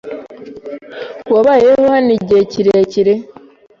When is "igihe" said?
2.17-2.41